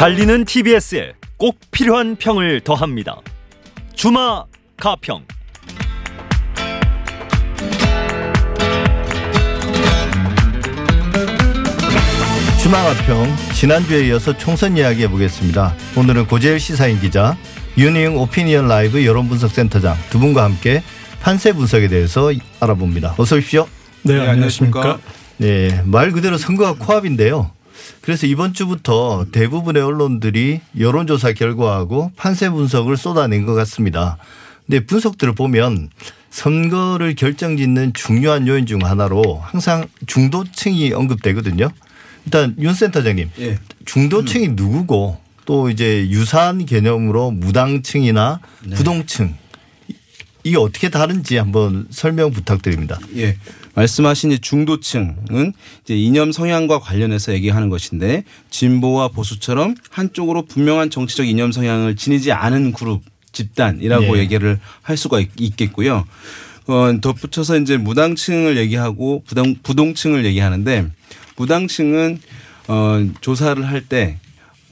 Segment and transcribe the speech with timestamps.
[0.00, 3.20] 달리는 TBS에 꼭 필요한 평을 더합니다.
[3.94, 4.44] 주마
[4.78, 5.22] 가평.
[12.62, 15.74] 주마 가평 지난주에 이어서 총선 이야기 해보겠습니다.
[15.94, 17.36] 오늘은 고재일 시사인 기자,
[17.76, 20.82] 유니응 오피니언 라이브 여론분석센터장 두 분과 함께
[21.20, 23.16] 판세 분석에 대해서 알아봅니다.
[23.18, 23.68] 어서 오십시오.
[24.04, 24.98] 네, 네 안녕하십니까.
[25.36, 27.50] 네, 말 그대로 선거가 코앞인데요.
[28.00, 34.16] 그래서 이번 주부터 대부분의 언론들이 여론조사 결과하고 판세 분석을 쏟아낸 것 같습니다.
[34.66, 35.90] 근데 분석들을 보면
[36.30, 41.70] 선거를 결정짓는 중요한 요인 중 하나로 항상 중도층이 언급되거든요.
[42.24, 43.58] 일단 윤 센터장님 예.
[43.84, 44.56] 중도층이 음.
[44.56, 48.76] 누구고 또 이제 유사한 개념으로 무당층이나 네.
[48.76, 49.34] 부동층
[50.44, 52.98] 이게 어떻게 다른지 한번 설명 부탁드립니다.
[53.16, 53.36] 예.
[53.74, 55.52] 말씀하신 중도층은
[55.84, 62.72] 이제 이념 성향과 관련해서 얘기하는 것인데 진보와 보수처럼 한쪽으로 분명한 정치적 이념 성향을 지니지 않은
[62.72, 64.20] 그룹 집단이라고 예.
[64.20, 66.04] 얘기를 할 수가 있겠고요.
[66.66, 70.86] 어, 덧붙여서 이제 무당층을 얘기하고 부동, 부동층을 얘기하는데
[71.36, 72.20] 무당층은
[72.68, 74.18] 어, 조사를 할 때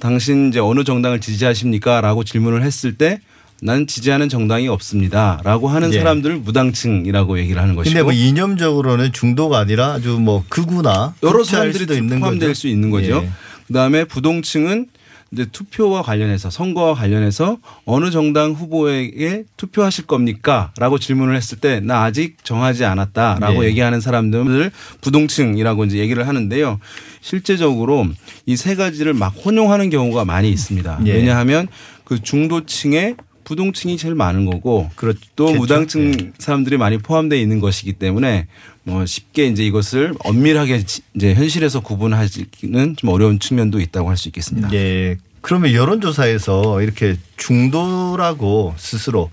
[0.00, 2.00] 당신 이제 어느 정당을 지지하십니까?
[2.00, 3.20] 라고 질문을 했을 때
[3.60, 5.40] 난 지지하는 정당이 없습니다.
[5.44, 5.98] 라고 하는 예.
[5.98, 7.92] 사람들을 무당층이라고 얘기를 하는 것이고.
[7.92, 13.22] 근데 뭐 이념적으로는 중도가 아니라 아주 뭐 극우나 여러 사람들이 포함될 수 있는 거죠.
[13.24, 13.30] 예.
[13.66, 14.86] 그다음에 부동층은
[15.30, 20.72] 이제 투표와 관련해서 선거와 관련해서 어느 정당 후보에게 투표하실 겁니까?
[20.78, 23.68] 라고 질문을 했을 때 나 아직 정하지 않았다라고 네.
[23.68, 24.70] 얘기하는 사람들을
[25.02, 26.78] 부동층이라고 이제 얘기를 하는데요.
[27.20, 28.06] 실제적으로
[28.46, 31.00] 이 세 가지를 막 혼용하는 경우가 많이 있습니다.
[31.02, 31.12] 네.
[31.12, 31.68] 왜냐하면
[32.04, 33.16] 그 중도층에
[33.48, 35.20] 부동층이 제일 많은 거고 그렇죠.
[35.34, 36.32] 또 무당층 네.
[36.38, 38.46] 사람들이 많이 포함되어 있는 것이기 때문에
[38.82, 44.70] 뭐 쉽게 이제 이것을 엄밀하게 이제 현실에서 구분하기는 좀 어려운 측면도 있다고 할 수 있겠습니다.
[44.74, 45.16] 예.
[45.40, 49.30] 그러면 여론조사에서 이렇게 중도라고 스스로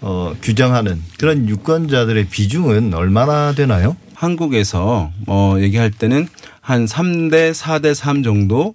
[0.00, 3.96] 어, 규정하는 그런 유권자들의 비중은 얼마나 되나요?
[4.14, 6.26] 한국에서 뭐 얘기할 때는
[6.60, 8.74] 한 3대 4대 3 정도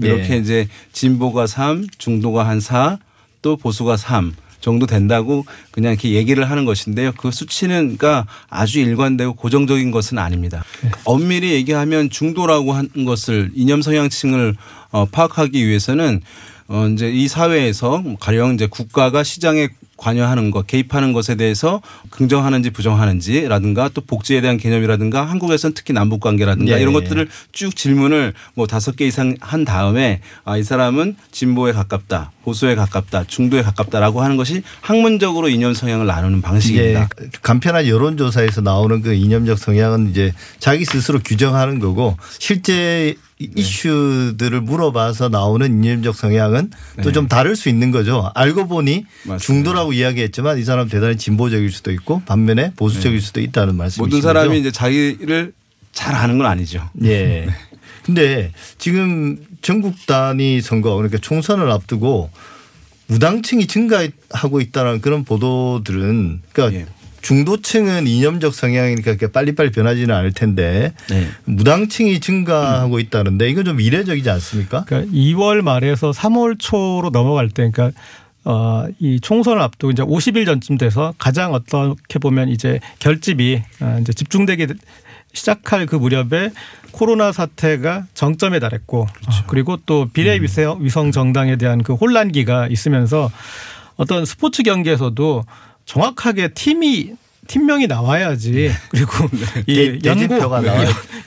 [0.00, 0.36] 이렇게 네.
[0.38, 2.98] 이제 진보가 3, 중도가 한 4,
[3.42, 7.12] 또 보수가 3 정도 된다고 그냥 이렇게 얘기를 하는 것인데요.
[7.16, 10.64] 그 수치는 그러니까 아주 일관되고 고정적인 것은 아닙니다.
[10.82, 10.90] 네.
[11.04, 14.56] 엄밀히 얘기하면 중도라고 한 것을 이념 성향층을
[14.90, 16.22] 어, 파악하기 위해서는
[16.68, 23.90] 어 이제 이 사회에서 가령 이제 국가가 시장에 관여하는 것, 개입하는 것에 대해서 긍정하는지 부정하는지라든가
[23.92, 26.80] 또 복지에 대한 개념이라든가 한국에서는 특히 남북 관계라든가 네.
[26.80, 32.30] 이런 것들을 쭉 질문을 뭐 다섯 개 이상 한 다음에 아, 이 사람은 진보에 가깝다,
[32.44, 37.08] 보수에 가깝다, 중도에 가깝다라고 하는 것이 학문적으로 이념 성향을 나누는 방식입니다.
[37.18, 37.28] 네.
[37.42, 43.48] 간편한 여론조사에서 나오는 그 이념적 성향은 이제 자기 스스로 규정하는 거고 실제 네.
[43.54, 47.02] 이슈들을 물어봐서 나오는 이념적 성향은 네.
[47.02, 48.30] 또좀 다를 수 있는 거죠.
[48.34, 49.38] 알고 보니 맞습니다.
[49.38, 53.24] 중도라고 이야기했지만 이 사람 대단히 진보적일 수도 있고 반면에 보수적일 네.
[53.24, 54.04] 수도 있다는 말씀이시죠.
[54.04, 55.52] 모든 사람이 이제 자기를
[55.92, 56.90] 잘 아는 건 아니죠.
[57.02, 57.46] 예.
[57.46, 57.48] 네.
[58.04, 62.30] 근데 지금 전국 단위 선거 그러니까 총선을 앞두고
[63.06, 66.86] 무당층이 증가하고 있다는 그런 보도들은 그러니까 예.
[67.20, 71.28] 중도층은 이념적 성향이니까 그렇게 빨리빨리 변하지는 않을 텐데 네.
[71.44, 73.00] 무당층이 증가하고 음.
[73.00, 74.84] 있다는데 이건 좀 이례적이지 않습니까?
[74.84, 77.98] 그러니까 2월 말에서 3월 초로 넘어갈 때 그러니까
[78.44, 84.12] 어, 이 총선을 앞두고 이제 50일 전쯤 돼서 가장 어떻게 보면 이제 결집이 어, 이제
[84.12, 84.68] 집중되게
[85.32, 86.50] 시작할 그 무렵에
[86.90, 89.40] 코로나 사태가 정점에 달했고 그렇죠.
[89.40, 91.12] 어, 그리고 또 비례 위성 음.
[91.12, 93.30] 정당에 대한 그 혼란기가 있으면서
[93.96, 95.44] 어떤 스포츠 경기에서도
[95.88, 97.12] 정확하게 팀이
[97.46, 98.70] 팀명이 나와야지 네.
[98.90, 99.64] 그리고 네.
[99.66, 100.34] 이 연고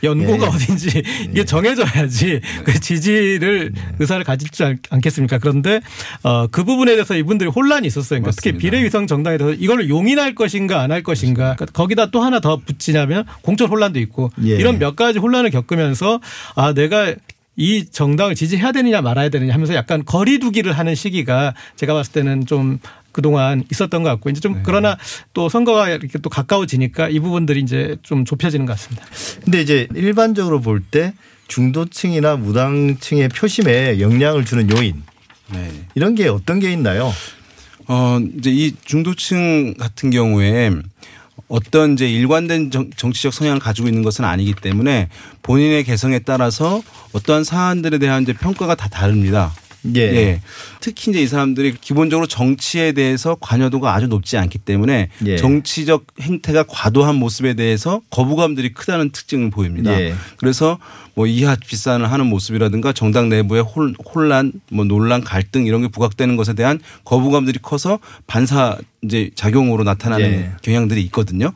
[0.03, 0.55] 연고가 네.
[0.55, 0.87] 어딘지
[1.23, 1.43] 이게 네.
[1.43, 2.41] 정해져야지 네.
[2.63, 3.81] 그 지지를 네.
[3.97, 5.39] 의사를 가질지 않겠습니까?
[5.39, 5.81] 그런데
[6.21, 8.21] 어, 그 부분에 대해서 이분들이 혼란이 있었어요.
[8.21, 12.39] 그러니까 특히 비례위성 정당에 대해서 이걸 용인할 것인가 안 할 것인가 그러니까 거기다 또 하나
[12.39, 14.49] 더 붙이냐면 공천 혼란도 있고 예.
[14.57, 16.19] 이런 몇 가지 혼란을 겪으면서
[16.53, 17.15] 아 내가
[17.55, 22.79] 이 정당을 지지해야 되느냐 말아야 되느냐 하면서 약간 거리두기를 하는 시기가 제가 봤을 때는 좀
[23.11, 24.59] 그동안 있었던 것 같고 이제 좀 네.
[24.63, 24.97] 그러나
[25.33, 29.05] 또 선거가 이렇게 또 가까워지니까 이 부분들이 이제 좀 좁혀지는 것 같습니다.
[29.43, 31.13] 근데 이제 일반적으로 볼 때
[31.47, 35.03] 중도층이나 무당층의 표심에 영향을 주는 요인
[35.51, 35.69] 네.
[35.95, 37.11] 이런 게 어떤 게 있나요?
[37.87, 40.71] 어 이제 이 중도층 같은 경우에
[41.49, 45.09] 어떤 이제 일관된 정치적 성향을 가지고 있는 것은 아니기 때문에
[45.41, 46.81] 본인의 개성에 따라서
[47.11, 49.53] 어떠한 사안들에 대한 이제 평가가 다 다릅니다.
[49.95, 50.41] 예.
[50.79, 55.37] 특히 이제 이 사람들이 기본적으로 정치에 대해서 관여도가 아주 높지 않기 때문에 예.
[55.37, 59.99] 정치적 행태가 과도한 모습에 대해서 거부감들이 크다는 특징을 보입니다.
[59.99, 60.13] 예.
[60.37, 60.77] 그래서
[61.15, 66.35] 뭐 이하 비산을 하는 모습이라든가 정당 내부의 혼- 혼란, 뭐 논란, 갈등 이런 게 부각되는
[66.37, 70.51] 것에 대한 거부감들이 커서 반사 이제 작용으로 나타나는 예.
[70.61, 71.51] 경향들이 있거든요.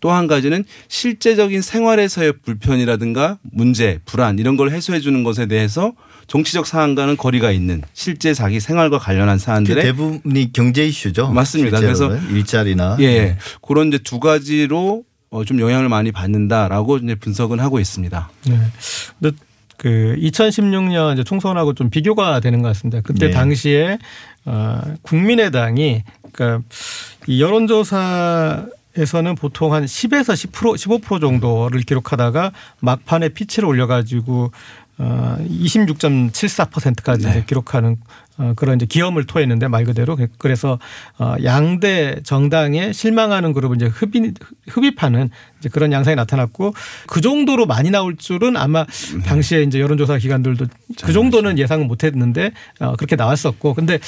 [0.00, 5.92] 또 한 가지는 실제적인 생활에서의 불편이라든가 문제, 불안 이런 걸 해소해 주는 것에 대해서
[6.26, 11.30] 정치적 사안과는 거리가 있는 실제 자기 생활과 관련한 그 사안들의 대부분이 경제 이슈죠.
[11.32, 11.78] 맞습니다.
[11.78, 12.34] 실제로는.
[12.36, 13.38] 일자리나 예, 예.
[13.66, 18.30] 그런 이제 두 가지로 어, 좀 영향을 많이 받는다라고 이제 분석은 하고 있습니다.
[18.48, 18.58] 네.
[19.20, 19.36] 근데
[19.76, 23.00] 그 2016년 이제 총선하고 좀 비교가 되는 것 같습니다.
[23.02, 23.32] 그때 네.
[23.32, 23.98] 당시에
[24.44, 26.02] 어 국민의당이
[26.32, 26.66] 그러니까
[27.26, 34.50] 이 여론조사 에서는 보통 한 10에서 10% 15% 정도를 기록하다가 막판에 피치를 올려가지고
[34.98, 37.44] 어 26.74%까지 네.
[37.46, 40.16] 기록하는 어 그런 이제 기염을 토했는데 말 그대로.
[40.38, 40.78] 그래서
[41.18, 44.34] 어 양대 정당에 실망하는 그룹을 이제 흡입
[44.68, 46.74] 흡입하는 이제 그런 양상이 나타났고
[47.06, 48.86] 그 정도로 많이 나올 줄은 아마
[49.24, 50.66] 당시에 이제 여론조사 기관들도
[51.02, 53.74] 그 정도는 예상은 못했는데 어 그렇게 나왔었고.
[53.74, 53.98] 근데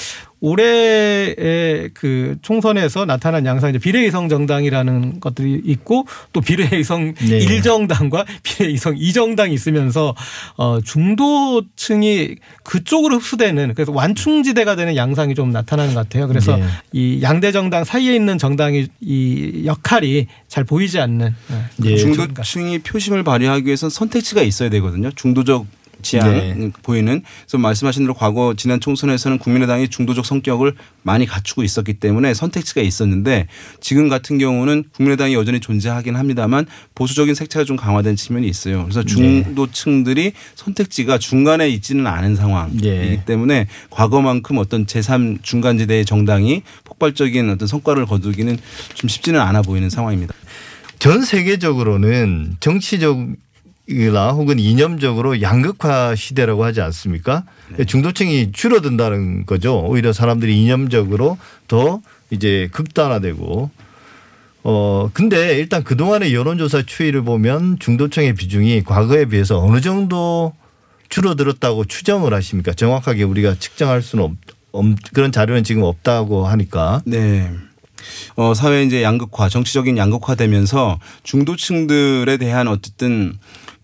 [0.41, 7.38] 올해의 그 총선에서 나타난 양상 이제 비례의성 정당이라는 것들이 있고 또 비례의성 네.
[7.38, 10.15] 일 1정당과 비례의성 2정당이 있으면서
[10.56, 16.29] 어 중도층이 그쪽으로 흡수되는 그래서 완 충지대가 되는 양상이 좀 나타나는 것 같아요.
[16.29, 16.65] 그래서 네.
[16.93, 21.35] 이 양대 정당 사이에 있는 정당이 이 역할이 잘 보이지 않는
[21.85, 21.97] 예.
[21.97, 25.11] 중도층이 표심을 발휘하기 위해서는 선택지가 있어야 되거든요.
[25.13, 25.67] 중도적
[26.02, 26.70] 지향 네.
[26.82, 32.81] 보이는 그래서 말씀하신 대로 과거 지난 총선에서는 국민의당이 중도적 성격을 많이 갖추고 있었기 때문에 선택지가
[32.82, 33.47] 있었는데
[33.81, 38.82] 지금 같은 경우는 국민의당이 여전히 존재하긴 합니다만 보수적인 색채가 좀 강화된 측면이 있어요.
[38.85, 39.06] 그래서 네.
[39.06, 43.23] 중도층들이 선택지가 중간에 있지는 않은 상황이기 예.
[43.25, 48.58] 때문에 과거만큼 어떤 제3 중간지대의 정당이 폭발적인 어떤 성과를 거두기는
[48.94, 50.35] 좀 쉽지는 않아 보이는 상황입니다.
[50.99, 53.26] 전 세계적으로는 정치적
[53.91, 57.45] 이나 혹은 이념적으로 양극화 시대라고 하지 않습니까?
[57.77, 57.85] 네.
[57.85, 59.81] 중도층이 줄어든다는 거죠.
[59.81, 62.01] 오히려 사람들이 이념적으로 더
[62.31, 63.71] 이제 극단화되고
[64.63, 70.53] 어 근데 일단 그동안의 여론조사 추이를 보면 중도층의 비중이 과거에 비해서 어느 정도
[71.09, 72.73] 줄어들었다고 추정을 하십니까?
[72.73, 74.33] 정확하게 우리가 측정할 수는 없,
[74.73, 77.51] 없 그런 자료는 지금 없다고 하니까 네.
[78.37, 83.35] 어, 사회 이제 양극화, 정치적인 양극화되면서 중도층들에 대한 어쨌든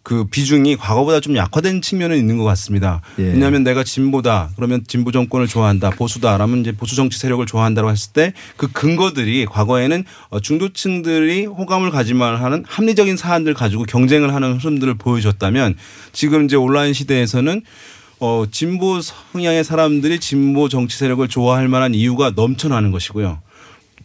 [0.06, 3.02] 그 비중이 과거보다 좀 약화된 측면은 있는 것 같습니다.
[3.18, 3.24] 예.
[3.24, 8.32] 왜냐하면 내가 진보다 그러면 진보 정권을 좋아한다, 보수다라면 이제 보수 정치 세력을 좋아한다고 했을 때
[8.56, 15.74] 그 근거들이 과거에는 어, 중도층들이 호감을 가지만 하는 합리적인 사안들 가지고 경쟁을 하는 흐름들을 보여줬다면
[16.12, 17.62] 지금 이제 온라인 시대에서는
[18.20, 23.40] 어, 진보 성향의 사람들이 진보 정치 세력을 좋아할 만한 이유가 넘쳐나는 것이고요.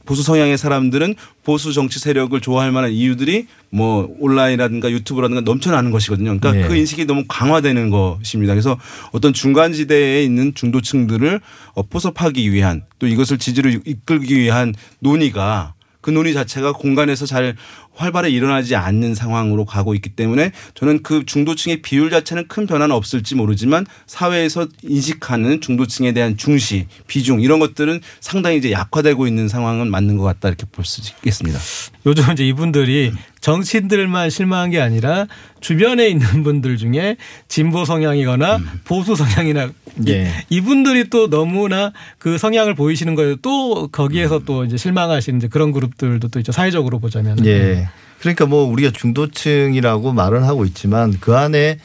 [0.05, 6.37] 보수 성향의 사람들은 보수 정치 세력을 좋아할 만한 이유들이 뭐 온라인이라든가 유튜브라든가 넘쳐나는 것이거든요.
[6.37, 6.67] 그러니까 네.
[6.67, 8.53] 그 인식이 너무 강화되는 것입니다.
[8.53, 8.77] 그래서
[9.11, 11.41] 어떤 중간 지대에 있는 중도층들을
[11.73, 17.55] 어, 포섭하기 위한 또 이것을 지지로 이끌기 위한 논의가 그 논의 자체가 공간에서 잘
[17.93, 23.35] 활발히 일어나지 않는 상황으로 가고 있기 때문에 저는 그 중도층의 비율 자체는 큰 변화는 없을지
[23.35, 30.17] 모르지만 사회에서 인식하는 중도층에 대한 중시, 비중 이런 것들은 상당히 이제 약화되고 있는 상황은 맞는
[30.17, 31.59] 것 같다 이렇게 볼 수 있겠습니다.
[32.05, 35.25] 요즘 이제 이분들이 정치인들만 실망한 게 아니라
[35.59, 37.17] 주변에 있는 분들 중에
[37.47, 39.65] 진보 성향이거나 보수 성향이나
[40.05, 40.31] 이- 예.
[40.49, 43.35] 이분들이 또 너무나 그 성향을 보이시는 거예요.
[43.37, 46.51] 또 거기에서 또 이제 실망하시는 이제 그런 그룹들도 또 있죠.
[46.51, 47.43] 사회적으로 보자면.
[47.45, 47.89] 예.
[48.19, 51.79] 그러니까 뭐 우리가 중도층이라고 말은 하고 있지만 그 안에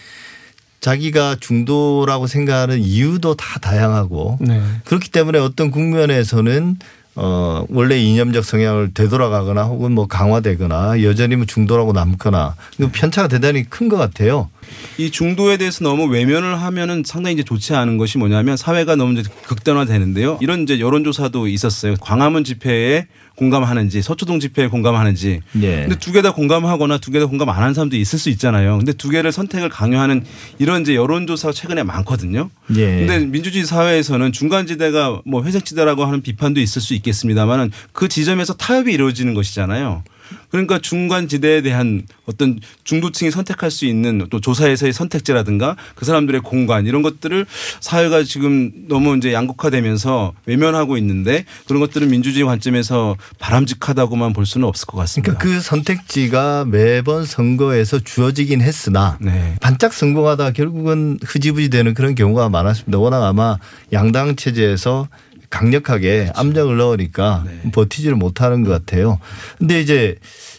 [0.81, 4.63] 자기가 중도라고 생각하는 이유도 다 다양하고 네.
[4.85, 6.77] 그렇기 때문에 어떤 국면에서는
[7.19, 13.65] 어 원래 이념적 성향을 되돌아가거나 혹은 뭐 강화되거나 여전히 뭐 중도라고 남거나 그 편차가 대단히
[13.65, 14.51] 큰 것 같아요.
[14.99, 19.31] 이 중도에 대해서 너무 외면을 하면은 상당히 이제 좋지 않은 것이 뭐냐면 사회가 너무 이제
[19.47, 20.39] 극단화되는데요.
[20.43, 21.95] 이런 이제 여론조사도 있었어요.
[22.01, 23.07] 광화문 집회에
[23.37, 25.41] 공감하는지 서초동 집회에 공감하는지.
[25.63, 25.77] 예.
[25.83, 28.79] 근데 두 개 다 공감하거나 두 개 다 공감 안 하는 사람도 있을 수 있잖아요.
[28.79, 30.25] 근데 두 개를 선택을 강요하는
[30.59, 32.51] 이런 이제 여론조사가 최근에 많거든요.
[32.77, 33.07] 예.
[33.07, 39.35] 근데 민주주의 사회에서는 중간지대가 뭐 회색지대라고 하는 비판도 있을 수 있겠습니다만은 그 지점에서 타협이 이루어지는
[39.35, 40.03] 것이잖아요.
[40.51, 46.87] 그러니까 중간 지대에 대한 어떤 중도층이 선택할 수 있는 또 조사에서의 선택지라든가 그 사람들의 공간
[46.87, 47.47] 이런 것들을
[47.81, 54.87] 사회가 지금 너무 이제 양극화되면서 외면하고 있는데 그런 것들은 민주주의 관점에서 바람직하다고만 볼 수는 없을
[54.87, 55.35] 것 같습니다.
[55.35, 59.57] 그러니까 그 선택지가 매번 선거에서 주어지긴 했으나 네.
[59.61, 62.99] 반짝 성공하다 결국은 흐지부지 되는 그런 경우가 많았습니다.
[62.99, 63.59] 워낙 아마
[63.93, 65.09] 양당 체제에서
[65.51, 67.71] 강력하게 압력을 넣으니까 네.
[67.71, 69.19] 버티지를 못하는 것 같아요.
[69.59, 70.17] 근데 이제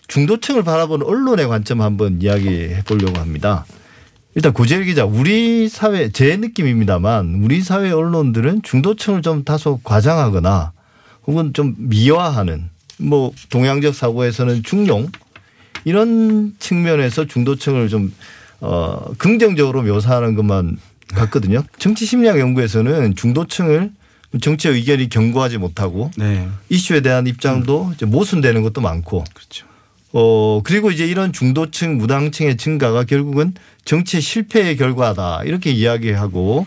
[0.08, 3.66] 중도층을 바라보는 언론의 관점 한번 이야기해 보려고 합니다.
[4.36, 10.74] 일단 고재일 기자, 우리 사회 제 느낌입니다만 우리 사회 언론들은 중도층을 좀 다소 과장하거나
[11.26, 15.10] 혹은 좀 미화하는 뭐 동양적 사고에서는 중용
[15.86, 18.14] 이런 측면에서 중도층을 좀
[18.60, 20.78] 어, 긍정적으로 묘사하는 것만
[21.14, 21.64] 같거든요.
[21.78, 23.92] 정치 심리학 연구에서는 중도층을
[24.40, 26.48] 정치 의견이 견고하지 못하고 네.
[26.70, 29.66] 이슈에 대한 입장도 이제 모순되는 것도 많고 그렇죠.
[30.14, 33.54] 어 그리고 이제 이런 중도층 무당층의 증가가 결국은
[33.86, 36.66] 정치의 실패의 결과다 이렇게 이야기하고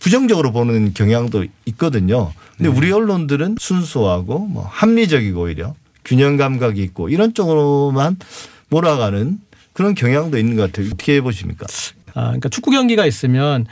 [0.00, 2.32] 부정적으로 보는 경향도 있거든요.
[2.56, 8.16] 근데 우리 언론들은 순수하고 뭐 합리적이고 오히려 균형 감각이 있고 이런 쪽으로만
[8.68, 9.38] 몰아가는
[9.72, 10.86] 그런 경향도 있는 것 같아요.
[10.88, 11.66] 어떻게 보십니까?
[12.14, 13.66] 아, 그러니까 축구 경기가 있으면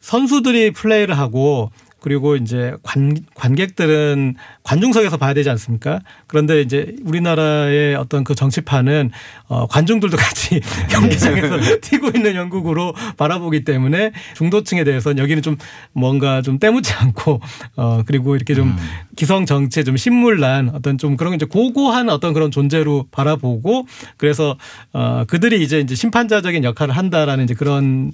[0.00, 1.70] 선수들이 플레이를 하고
[2.04, 6.00] 그리고 이제 관, 관객들은 관중석에서 봐야 되지 않습니까?
[6.26, 9.10] 그런데 이제 우리나라의 어떤 그 정치판은
[9.48, 10.60] 어, 관중들도 같이
[10.92, 15.56] 경기장에서 뛰고 있는 영국으로 바라보기 때문에 중도층에 대해서는 여기는 좀
[15.94, 17.40] 뭔가 좀 때묻지 않고
[17.76, 18.76] 어, 그리고 이렇게 좀
[19.16, 23.86] 기성 정치에 좀 신물난 어떤 좀 그런 이제 고고한 어떤 그런 존재로 바라보고
[24.18, 24.58] 그래서
[24.92, 28.12] 어, 그들이 이제 이제 심판자적인 역할을 한다라는 이제 그런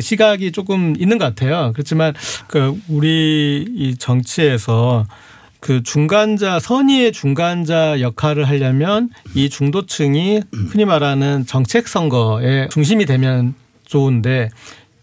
[0.00, 1.72] 시각이 조금 있는 것 같아요.
[1.74, 2.14] 그렇지만
[2.46, 5.06] 그 우리 이 정치에서
[5.60, 13.54] 그 중간자 선의의 중간자 역할을 하려면 이 중도층이 흔히 말하는 정책 선거의 중심이 되면
[13.86, 14.50] 좋은데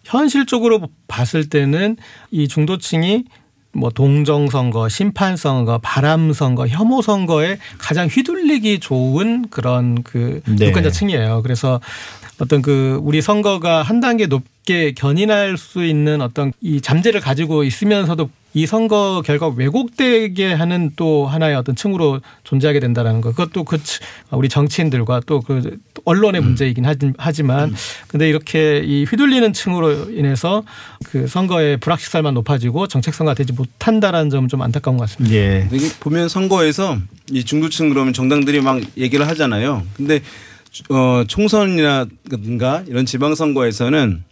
[0.03, 1.95] 현실적으로 봤을 때는
[2.31, 3.23] 이 중도층이
[3.71, 10.67] 뭐 동정 선거, 심판 선거, 바람 선거, 혐오 선거에 가장 휘둘리기 좋은 그런 그 네.
[10.67, 11.41] 유권자층이에요.
[11.43, 11.79] 그래서
[12.39, 17.63] 어떤 그 우리 선거가 한 단계 높 게 견인할 수 있는 어떤 이 잠재를 가지고
[17.63, 23.31] 있으면서도 이 선거 결과 왜곡되게 하는 또 하나의 어떤 층으로 존재하게 된다라는 것.
[23.35, 27.73] 그것도 그 층- 우리 정치인들과 또 그 언론의 문제이긴 하지- 하지만
[28.07, 30.61] 근데 이렇게 이 휘둘리는 층으로 인해서
[31.05, 35.35] 그 선거의 불확실성만 높아지고 정책 선거가 되지 못한다라는 점은 좀 안타까운 것 같습니다.
[35.35, 35.67] 예.
[35.71, 36.97] 이게 보면 선거에서
[37.31, 39.81] 이 중도층 그러면 정당들이 막 얘기를 하잖아요.
[39.97, 40.21] 근데
[40.91, 44.23] 어 총선이라든가 이런 지방선거에서는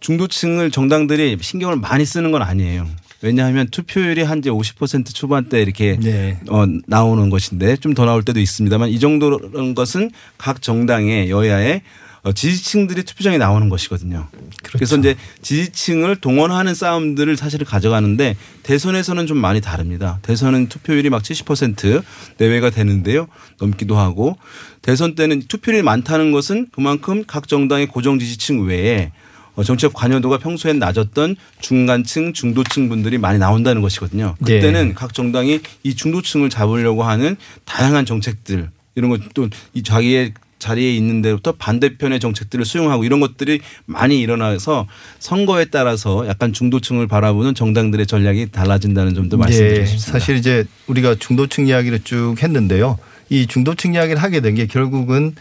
[0.00, 2.86] 중도층을 정당들이 신경을 많이 쓰는 건 아니에요.
[3.20, 6.38] 왜냐하면 투표율이 한 이제 50% 초반대 이렇게 네.
[6.48, 11.82] 어, 나오는 것인데 좀 더 나올 때도 있습니다만 이 정도는 것은 각 정당의 여야의
[12.22, 14.28] 어, 지지층들이 투표장에 나오는 것이거든요.
[14.62, 20.18] 그래서 이제 지지층을 동원하는 싸움들을 사실 가져가는데 대선에서는 좀 많이 다릅니다.
[20.22, 22.02] 대선은 투표율이 막 70%
[22.38, 23.26] 내외가 되는데요.
[23.58, 24.36] 넘기도 하고
[24.82, 29.27] 대선 때는 투표율이 많다는 것은 그만큼 각 정당의 고정 지지층 외에 어,
[29.62, 34.34] 정치적 관여도가 평소엔 낮았던 중간층, 중도층 분들이 많이 나온다는 것이거든요.
[34.38, 34.94] 그때는 네.
[34.94, 41.52] 각 정당이 이 중도층을 잡으려고 하는 다양한 정책들 이런 것도 이 자기의 자리에 있는 데부터
[41.52, 44.88] 반대편의 정책들을 수용하고 이런 것들이 많이 일어나서
[45.20, 50.18] 선거에 따라서 약간 중도층을 바라보는 정당들의 전략이 달라진다는 점도 말씀드리고 예, 싶습니다.
[50.18, 52.98] 사실 이제 우리가 중도층 이야기를 쭉 했는데요.
[53.30, 55.34] 이 중도층 이야기를 하게 된 게 결국은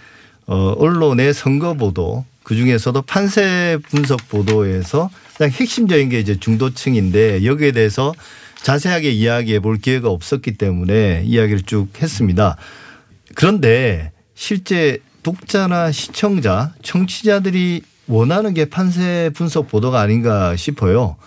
[0.48, 7.74] 어, 언론의 선거 보도 그 중에서도 판세 분석 보도에서 가장 핵심적인 게 이제 중도층인데 여기에
[7.74, 8.14] 대해서
[8.64, 12.58] 자세하게 이야기해 볼 기회가 없었기 때문에 이야기를 쭉 했습니다.
[13.36, 21.18] 그런데 실제 독자나 시청자, 청취자들이 원하는 게 판세 분석 보도가 아닌가 싶어요.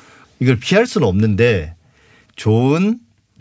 [0.41, 1.75] 이걸 피할 수는 없는데
[2.37, 2.99] 좋은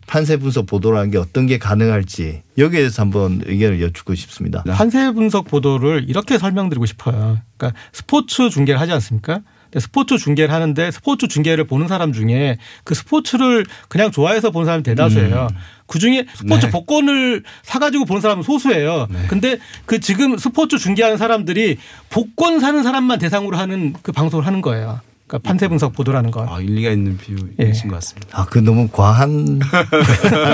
[0.10, 4.64] 판세 분석 보도라는 게 어떤 게 가능할지 여기에 대해서 한번 의견을 여쭙고 싶습니다.
[4.64, 7.38] 판세 분석 보도를 이렇게 설명드리고 싶어요.
[7.58, 9.42] 그러니까 스포츠 중계를 하지 않습니까?
[9.78, 15.48] 스포츠 중계를 하는데 스포츠 중계를 보는 사람 중에 그 스포츠를 그냥 좋아해서 보는 사람이 대다수예요.
[15.86, 16.72] 그 중에 스포츠 네.
[16.72, 19.08] 복권을 사가지고 보는 사람은 소수예요.
[19.28, 21.78] 근데 그 지금 스포츠 중계하는 사람들이
[22.10, 25.02] 복권 사는 사람만 대상으로 하는 그 방송을 하는 거예요.
[25.30, 26.50] 그러니까 판세 분석 보도라는 건.
[26.50, 28.42] 아, 일리가 있는 비유이신 것 같습니다.
[28.42, 29.60] 아, 그 너무 과한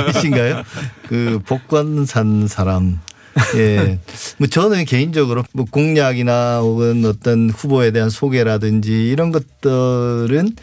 [0.05, 0.63] 아니신가요?
[1.07, 2.99] 그 복권 산 사람.
[3.55, 3.99] 예.
[4.37, 10.55] 뭐 저는 개인적으로 뭐 공약이나 혹은 어떤 후보에 대한 소개라든지 이런 것들은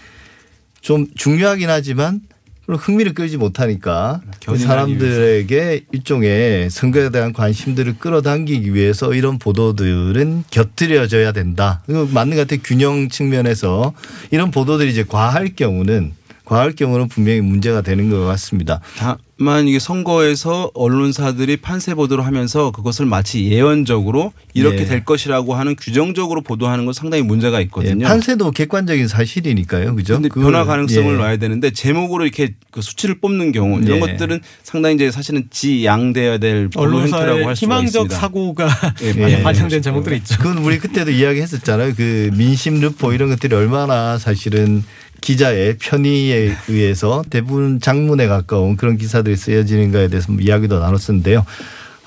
[0.83, 2.21] 좀 중요하긴 하지만
[2.67, 11.33] 그럼 흥미를 끌지 못하니까 그 사람들에게 일종의 선거에 대한 관심들을 끌어당기기 위해서 이런 보도들은 곁들여져야
[11.33, 11.83] 된다.
[11.87, 12.61] 맞는 것 같아요.
[12.63, 13.93] 균형 측면에서
[14.31, 16.13] 이런 보도들이 이제 과할 경우는
[16.53, 18.83] 과할 경우는 분명히 문제가 되는 것 같습니다.
[18.99, 24.85] 다만 이게 선거에서 언론사들이 판세 보도를 하면서 그것을 마치 예언적으로 이렇게 예.
[24.85, 28.07] 될 것이라고 하는 규정적으로 보도하는 건 상당히 문제가 예, 있거든요.
[28.07, 29.97] 판세도 객관적인 사실이니까요.
[29.97, 30.21] 그죠?
[30.21, 31.17] 근데 변화 가능성을 예.
[31.17, 34.01] 놔야 되는데 제목으로 이렇게 그 수치를 뽑는 경우 이런 예.
[34.01, 38.15] 것들은 상당히 이제 사실은 지양돼야 될 언론사의 할 수가 희망적 있습니다.
[38.15, 38.69] 사고가
[39.05, 39.43] 예, 많이 예.
[39.43, 40.37] 반영된 제목들이 있죠.
[40.37, 41.95] 그건 우리 그때도 이야기했었잖아요.
[41.97, 44.85] 그 민심 르포 이런 것들이 얼마나 사실은
[45.23, 51.47] 기자의 편의에 의해서 대부분 장문에 가까운 그런 기사들이 쓰여지는가에 대해서 뭐 이야기도 나눴었는데요.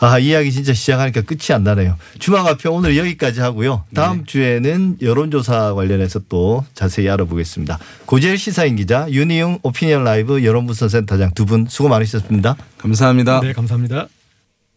[0.02, 1.96] 아, 이야기 진짜 시작하니까 끝이 안 나네요.
[2.20, 3.84] 주마가표 오늘 여기까지 하고요.
[3.96, 7.80] 다음 주에는 여론조사 관련해서 또 자세히 알아보겠습니다.
[8.06, 12.58] 고재일 시사인 기자, 윤희용 오피니언 라이브 여론분석센터장 두 분 수고 많으셨습니다.
[12.78, 13.40] 감사합니다.
[13.40, 14.08] 네, 감사합니다.